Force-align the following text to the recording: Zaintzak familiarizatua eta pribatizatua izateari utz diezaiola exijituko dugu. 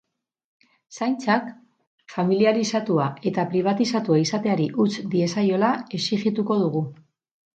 Zaintzak 0.99 1.49
familiarizatua 2.13 3.09
eta 3.31 3.45
pribatizatua 3.53 4.17
izateari 4.23 4.67
utz 4.85 4.89
diezaiola 5.13 5.69
exijituko 5.99 6.61
dugu. 6.65 6.83